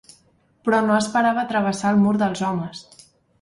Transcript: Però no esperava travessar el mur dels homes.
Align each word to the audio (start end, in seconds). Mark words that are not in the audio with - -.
Però 0.67 0.79
no 0.85 0.95
esperava 1.01 1.43
travessar 1.51 1.93
el 1.97 2.01
mur 2.07 2.15
dels 2.23 2.43
homes. 2.49 2.83